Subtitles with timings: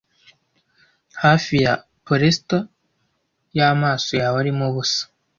[1.23, 1.73] Hafi ya
[2.05, 2.63] polestar
[3.57, 5.01] y'amaso yawe arimo ubusa,